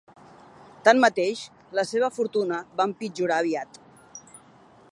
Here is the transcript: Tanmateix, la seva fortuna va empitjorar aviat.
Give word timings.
Tanmateix, 0.87 1.43
la 1.79 1.83
seva 1.89 2.09
fortuna 2.15 2.61
va 2.81 2.87
empitjorar 2.93 3.39
aviat. 3.45 3.79